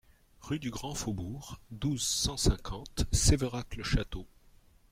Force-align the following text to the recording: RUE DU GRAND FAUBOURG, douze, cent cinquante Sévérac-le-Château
RUE 0.49 0.57
DU 0.57 0.71
GRAND 0.71 0.95
FAUBOURG, 0.95 1.59
douze, 1.69 2.01
cent 2.01 2.35
cinquante 2.35 3.05
Sévérac-le-Château 3.11 4.25